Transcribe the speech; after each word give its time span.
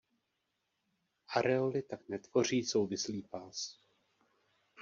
Areoly 1.29 1.81
tak 1.81 2.09
netvoří 2.09 2.63
souvislý 2.63 3.21
pás. 3.21 3.79